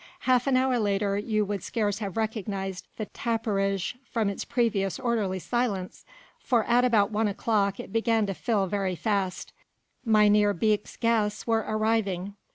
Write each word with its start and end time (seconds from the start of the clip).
Half 0.21 0.47
an 0.47 0.57
hour 0.57 0.79
later 0.79 1.15
you 1.15 1.45
would 1.45 1.61
scarce 1.61 1.99
have 1.99 2.17
recognised 2.17 2.87
the 2.97 3.05
tapperij 3.05 3.93
from 4.03 4.29
its 4.31 4.43
previous 4.43 4.97
orderly 4.97 5.37
silence, 5.37 6.05
for 6.39 6.63
at 6.63 6.83
about 6.83 7.11
one 7.11 7.27
o'clock 7.27 7.79
it 7.79 7.93
began 7.93 8.25
to 8.25 8.33
fill 8.33 8.65
very 8.65 8.95
fast. 8.95 9.53
Mynheer 10.03 10.55
Beek's 10.55 10.97
guests 10.97 11.45
were 11.45 11.63
arriving. 11.67 12.33